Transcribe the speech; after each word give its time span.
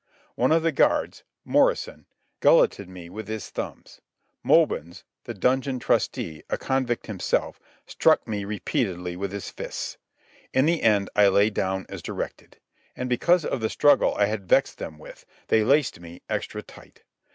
One 0.33 0.51
of 0.51 0.63
the 0.63 0.71
guards, 0.71 1.23
Morrison, 1.45 2.07
gulletted 2.39 2.87
me 2.87 3.07
with 3.07 3.27
his 3.27 3.51
thumbs. 3.51 4.01
Mobins, 4.43 5.03
the 5.25 5.35
dungeon 5.35 5.77
trusty, 5.77 6.41
a 6.49 6.57
convict 6.57 7.05
himself, 7.05 7.59
struck 7.85 8.27
me 8.27 8.43
repeatedly 8.43 9.15
with 9.15 9.31
his 9.31 9.51
fists. 9.51 9.99
In 10.55 10.65
the 10.65 10.81
end 10.81 11.11
I 11.15 11.27
lay 11.27 11.51
down 11.51 11.85
as 11.87 12.01
directed. 12.01 12.57
And, 12.95 13.09
because 13.09 13.45
of 13.45 13.59
the 13.59 13.69
struggle 13.69 14.15
I 14.15 14.25
had 14.25 14.49
vexed 14.49 14.79
them 14.79 14.97
with, 14.97 15.23
they 15.49 15.63
laced 15.63 15.99
me 15.99 16.23
extra 16.27 16.63
tight. 16.63 17.03